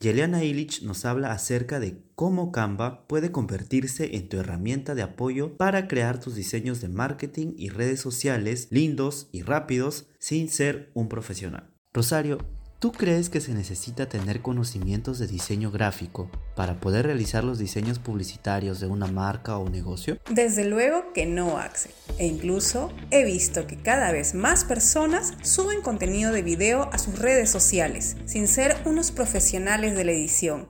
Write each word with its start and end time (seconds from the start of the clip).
Yeliana 0.00 0.44
Illich 0.44 0.82
nos 0.82 1.04
habla 1.04 1.32
acerca 1.32 1.80
de 1.80 2.04
cómo 2.14 2.52
Canva 2.52 3.08
puede 3.08 3.32
convertirse 3.32 4.14
en 4.16 4.28
tu 4.28 4.38
herramienta 4.38 4.94
de 4.94 5.02
apoyo 5.02 5.56
para 5.56 5.88
crear 5.88 6.20
tus 6.20 6.36
diseños 6.36 6.80
de 6.80 6.88
marketing 6.88 7.54
y 7.56 7.70
redes 7.70 8.00
sociales 8.00 8.68
lindos 8.70 9.28
y 9.32 9.42
rápidos 9.42 10.06
sin 10.20 10.50
ser 10.50 10.92
un 10.94 11.08
profesional. 11.08 11.74
Rosario, 11.92 12.38
¿Tú 12.80 12.92
crees 12.92 13.28
que 13.28 13.40
se 13.40 13.54
necesita 13.54 14.08
tener 14.08 14.40
conocimientos 14.40 15.18
de 15.18 15.26
diseño 15.26 15.72
gráfico 15.72 16.30
para 16.54 16.78
poder 16.78 17.06
realizar 17.06 17.42
los 17.42 17.58
diseños 17.58 17.98
publicitarios 17.98 18.78
de 18.78 18.86
una 18.86 19.08
marca 19.08 19.58
o 19.58 19.68
negocio? 19.68 20.18
Desde 20.30 20.64
luego 20.64 21.12
que 21.12 21.26
no, 21.26 21.58
Axel. 21.58 21.90
E 22.18 22.26
incluso 22.26 22.92
he 23.10 23.24
visto 23.24 23.66
que 23.66 23.82
cada 23.82 24.12
vez 24.12 24.32
más 24.32 24.62
personas 24.62 25.34
suben 25.42 25.82
contenido 25.82 26.30
de 26.30 26.42
video 26.42 26.88
a 26.92 26.98
sus 26.98 27.18
redes 27.18 27.50
sociales, 27.50 28.16
sin 28.26 28.46
ser 28.46 28.76
unos 28.84 29.10
profesionales 29.10 29.96
de 29.96 30.04
la 30.04 30.12
edición. 30.12 30.68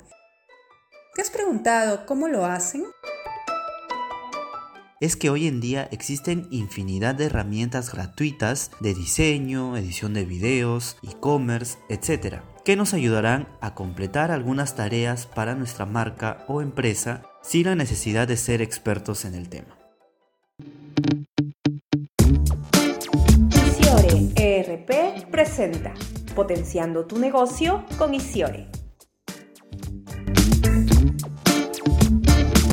¿Te 1.14 1.20
has 1.20 1.30
preguntado 1.30 2.06
cómo 2.06 2.28
lo 2.28 2.46
hacen? 2.46 2.84
Es 5.00 5.16
que 5.16 5.30
hoy 5.30 5.46
en 5.46 5.60
día 5.60 5.88
existen 5.92 6.48
infinidad 6.50 7.14
de 7.14 7.26
herramientas 7.26 7.92
gratuitas 7.92 8.72
de 8.80 8.94
diseño, 8.94 9.76
edición 9.76 10.14
de 10.14 10.24
videos, 10.24 10.96
e-commerce, 11.02 11.78
etc., 11.88 12.40
que 12.64 12.76
nos 12.76 12.94
ayudarán 12.94 13.48
a 13.60 13.74
completar 13.74 14.30
algunas 14.30 14.74
tareas 14.74 15.26
para 15.26 15.54
nuestra 15.54 15.86
marca 15.86 16.44
o 16.48 16.60
empresa 16.60 17.22
sin 17.42 17.66
la 17.66 17.74
necesidad 17.74 18.28
de 18.28 18.36
ser 18.36 18.60
expertos 18.60 19.24
en 19.24 19.34
el 19.34 19.48
tema. 19.48 19.78
Isiore 23.54 24.32
ERP 24.36 25.30
presenta 25.30 25.94
Potenciando 26.34 27.06
tu 27.06 27.18
negocio 27.18 27.84
con 27.96 28.14
Isiore. 28.14 28.77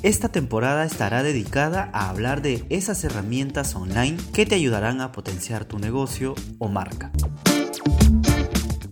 Esta 0.05 0.29
temporada 0.31 0.85
estará 0.85 1.23
dedicada 1.23 1.89
a 1.91 2.11
hablar 2.11 2.43
de 2.43 2.63
esas 2.69 3.03
herramientas 3.03 3.73
online 3.73 4.17
que 4.35 4.45
te 4.45 4.53
ayudarán 4.53 5.01
a 5.01 5.11
potenciar 5.11 5.65
tu 5.65 5.79
negocio 5.79 6.35
o 6.59 6.67
marca. 6.67 7.11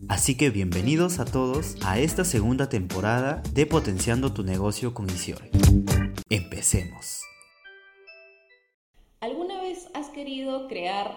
Así 0.09 0.35
que 0.35 0.49
bienvenidos 0.49 1.19
a 1.19 1.25
todos 1.25 1.75
a 1.85 1.99
esta 1.99 2.25
segunda 2.25 2.67
temporada 2.67 3.43
de 3.53 3.67
Potenciando 3.67 4.33
tu 4.33 4.43
negocio 4.43 4.95
con 4.95 5.07
Isiore. 5.07 5.51
Empecemos. 6.31 7.21
¿Alguna 9.19 9.61
vez 9.61 9.89
has 9.93 10.09
querido 10.09 10.67
crear 10.67 11.13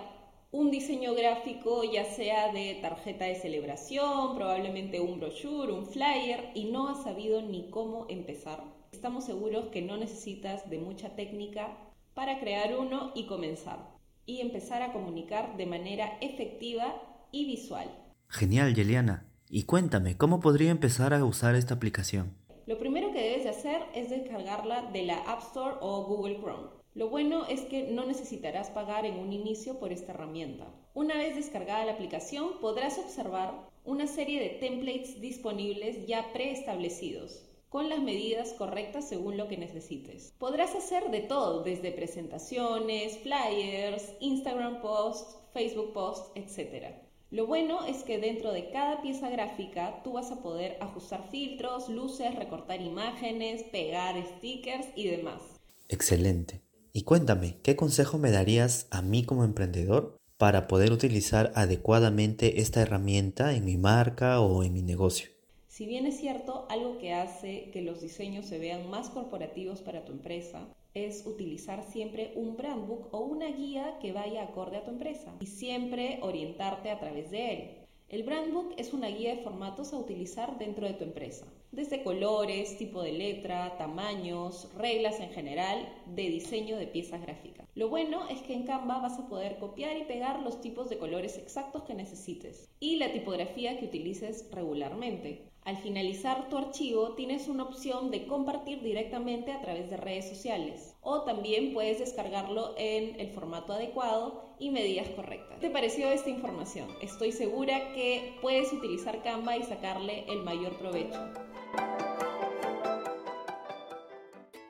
un 0.51 0.71
diseño 0.71 1.15
gráfico, 1.15 1.91
ya 1.91 2.05
sea 2.05 2.53
de 2.53 2.81
tarjeta 2.83 3.25
de 3.25 3.37
celebración, 3.37 4.35
probablemente 4.35 5.01
un 5.01 5.19
brochure, 5.21 5.73
un 5.73 5.87
flyer, 5.87 6.51
y 6.55 6.67
no 6.67 6.91
has 6.91 7.03
sabido 7.03 7.41
ni 7.41 7.71
cómo 7.71 8.05
empezar? 8.11 8.76
Estamos 8.93 9.25
seguros 9.25 9.67
que 9.67 9.83
no 9.83 9.97
necesitas 9.97 10.69
de 10.71 10.79
mucha 10.79 11.15
técnica 11.17 11.77
para 12.15 12.41
crear 12.41 12.79
uno 12.79 13.13
y 13.15 13.27
comenzar 13.27 13.97
y 14.25 14.41
empezar 14.41 14.83
a 14.83 14.93
comunicar 14.93 15.57
de 15.57 15.67
manera 15.67 16.19
efectiva 16.21 16.95
y 17.31 17.47
visual. 17.47 17.89
Genial, 18.29 18.75
Yeliana. 18.75 19.31
Y 19.49 19.63
cuéntame, 19.63 20.17
¿cómo 20.17 20.41
podría 20.41 20.71
empezar 20.71 21.15
a 21.15 21.25
usar 21.25 21.55
esta 21.55 21.75
aplicación? 21.75 22.35
Lo 22.67 22.79
primero 22.79 23.13
que 23.13 23.23
debes 23.23 23.45
de 23.45 23.51
hacer 23.51 23.83
es 23.95 24.11
descargarla 24.11 24.91
de 24.91 25.05
la 25.05 25.19
App 25.19 25.43
Store 25.43 25.77
o 25.81 26.05
Google 26.05 26.41
Chrome. 26.41 26.69
Lo 26.95 27.11
bueno 27.11 27.47
es 27.47 27.61
que 27.61 27.93
no 27.93 28.07
necesitarás 28.07 28.71
pagar 28.71 29.05
en 29.05 29.19
un 29.19 29.33
inicio 29.33 29.79
por 29.79 29.93
esta 29.93 30.13
herramienta. 30.13 30.67
Una 30.95 31.15
vez 31.17 31.37
descargada 31.37 31.85
la 31.85 31.93
aplicación 31.93 32.59
podrás 32.61 32.99
observar 32.99 33.69
una 33.85 34.07
serie 34.07 34.41
de 34.41 34.59
templates 34.59 35.21
disponibles 35.21 36.07
ya 36.07 36.33
preestablecidos 36.33 37.47
con 37.69 37.89
las 37.89 38.01
medidas 38.01 38.53
correctas 38.53 39.09
según 39.09 39.37
lo 39.37 39.49
que 39.49 39.57
necesites. 39.57 40.33
Podrás 40.39 40.75
hacer 40.75 41.11
de 41.11 41.21
todo, 41.21 41.63
desde 41.63 41.93
presentaciones, 41.93 43.19
flyers, 43.19 44.13
Instagram 44.21 44.81
posts, 44.81 45.37
Facebook 45.53 45.93
posts, 45.93 46.31
etc. 46.35 46.95
Lo 47.31 47.47
bueno 47.47 47.85
es 47.85 48.05
que 48.05 48.19
dentro 48.19 48.53
de 48.53 48.71
cada 48.71 49.03
pieza 49.03 49.29
gráfica 49.31 50.01
tú 50.05 50.13
vas 50.13 50.31
a 50.31 50.43
poder 50.43 50.79
ajustar 50.81 51.29
filtros, 51.31 51.89
luces, 51.89 52.35
recortar 52.37 52.81
imágenes, 52.81 53.65
pegar 53.65 54.15
stickers 54.37 54.87
y 54.95 55.09
demás. 55.09 55.43
Excelente. 55.89 56.63
Y 56.93 57.03
cuéntame, 57.03 57.59
¿qué 57.63 57.77
consejo 57.77 58.17
me 58.17 58.31
darías 58.31 58.87
a 58.91 59.03
mí 59.03 59.25
como 59.25 59.45
emprendedor 59.45 60.17
para 60.39 60.67
poder 60.67 60.93
utilizar 60.93 61.53
adecuadamente 61.55 62.61
esta 62.61 62.81
herramienta 62.81 63.55
en 63.55 63.65
mi 63.65 63.77
marca 63.77 64.41
o 64.41 64.63
en 64.63 64.73
mi 64.73 64.83
negocio? 64.83 65.36
Si 65.77 65.85
bien 65.85 66.07
es 66.07 66.17
cierto, 66.17 66.65
algo 66.71 66.97
que 66.97 67.13
hace 67.13 67.69
que 67.71 67.83
los 67.83 68.01
diseños 68.01 68.47
se 68.47 68.59
vean 68.59 68.89
más 68.89 69.11
corporativos 69.11 69.83
para 69.83 70.07
tu 70.07 70.13
empresa 70.13 70.67
es 70.95 71.27
utilizar 71.27 71.83
siempre 71.83 72.33
un 72.35 72.57
brand 72.57 72.87
book 72.87 73.09
o 73.11 73.19
una 73.19 73.49
guía 73.49 73.99
que 74.01 74.15
vaya 74.15 74.45
acorde 74.45 74.79
a 74.79 74.85
tu 74.85 74.91
empresa 74.93 75.37
y 75.39 75.45
siempre 75.45 76.19
orientarte 76.23 76.89
a 76.89 76.99
través 76.99 77.31
de 77.31 77.53
él. 77.53 77.71
El 78.09 78.23
brand 78.23 78.55
book 78.55 78.73
es 78.79 78.95
una 78.95 79.09
guía 79.09 79.37
de 79.37 79.43
formatos 79.43 79.93
a 79.93 79.99
utilizar 79.99 80.57
dentro 80.57 80.87
de 80.87 80.95
tu 80.95 81.05
empresa, 81.05 81.45
desde 81.73 82.03
colores, 82.03 82.79
tipo 82.79 83.03
de 83.03 83.13
letra, 83.13 83.77
tamaños, 83.77 84.73
reglas 84.79 85.21
en 85.21 85.29
general 85.29 85.87
de 86.07 86.31
diseño 86.31 86.79
de 86.79 86.87
piezas 86.87 87.21
gráficas. 87.21 87.56
Lo 87.77 87.91
bueno 87.91 88.27
es 88.31 88.41
que 88.41 88.55
en 88.55 88.65
Canva 88.65 89.01
vas 89.01 89.19
a 89.19 89.29
poder 89.29 89.59
copiar 89.59 89.99
y 89.99 90.05
pegar 90.05 90.41
los 90.41 90.63
tipos 90.63 90.89
de 90.89 90.97
colores 90.97 91.37
exactos 91.37 91.83
que 91.83 91.93
necesites 91.93 92.71
y 92.81 92.97
la 92.97 93.13
tipografía 93.13 93.79
que 93.79 93.85
utilices 93.85 94.49
regularmente. 94.51 95.51
Al 95.63 95.77
finalizar 95.77 96.49
tu 96.49 96.57
archivo 96.57 97.17
tienes 97.17 97.49
una 97.49 97.65
opción 97.65 98.11
de 98.11 98.27
compartir 98.27 98.81
directamente 98.81 99.53
a 99.53 99.61
través 99.61 99.91
de 99.91 99.99
redes 99.99 100.27
sociales 100.27 100.97
o 101.03 101.25
también 101.25 101.75
puedes 101.75 101.99
descargarlo 101.99 102.73
en 102.79 103.21
el 103.21 103.29
formato 103.29 103.75
adecuado 103.75 104.55
y 104.59 104.71
medidas 104.71 105.11
correctas. 105.11 105.59
¿Qué 105.61 105.67
te 105.67 105.71
pareció 105.71 106.09
esta 106.09 106.31
información? 106.31 106.89
Estoy 107.03 107.31
segura 107.31 107.93
que 107.93 108.37
puedes 108.41 108.73
utilizar 108.73 109.23
Canva 109.23 109.55
y 109.59 109.65
sacarle 109.65 110.25
el 110.29 110.43
mayor 110.45 110.79
provecho. 110.79 111.21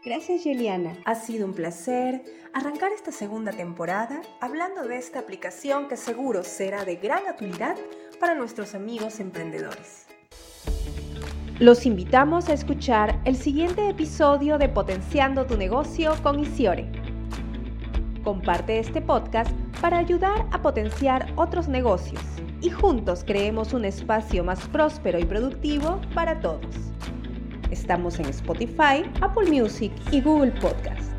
Gracias 0.06 0.44
Juliana. 0.44 0.97
Ha 1.05 1.17
sido 1.17 1.44
un 1.44 1.53
placer 1.53 2.22
arrancar 2.55 2.93
esta 2.93 3.11
segunda 3.11 3.50
temporada 3.50 4.22
hablando 4.41 4.87
de 4.87 4.99
esta 4.99 5.19
aplicación 5.19 5.89
que 5.89 5.97
seguro 5.97 6.44
será 6.44 6.84
de 6.84 6.94
gran 6.94 7.25
utilidad 7.28 7.75
para 8.21 8.37
nuestros 8.37 8.77
amigos 8.77 9.19
emprendedores. 9.19 10.06
Los 11.59 11.87
invitamos 11.87 12.49
a 12.49 12.53
escuchar 12.53 13.21
el 13.25 13.34
siguiente 13.34 13.89
episodio 13.89 14.59
de 14.59 14.69
Potenciando 14.69 15.45
tu 15.45 15.56
negocio 15.56 16.15
con 16.22 16.39
Isiore. 16.39 16.89
Comparte 18.22 18.78
este 18.78 19.03
podcast 19.03 19.50
para 19.81 19.99
ayudar 19.99 20.47
a 20.53 20.62
potenciar 20.62 21.33
otros 21.34 21.66
negocios 21.66 22.22
y 22.61 22.71
juntos 22.71 23.25
creemos 23.27 23.72
un 23.72 23.84
espacio 23.84 24.45
más 24.45 24.69
próspero 24.69 25.19
y 25.19 25.25
productivo 25.25 26.00
para 26.15 26.39
todos. 26.39 26.96
Estamos 27.71 28.19
en 28.19 28.27
Spotify, 28.27 29.03
Apple 29.21 29.50
Music 29.50 29.93
y 30.12 30.21
Google 30.21 30.53
Podcast. 30.60 31.16